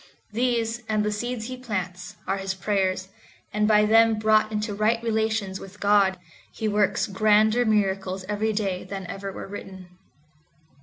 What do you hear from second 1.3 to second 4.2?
he plants, are his prayers, and by them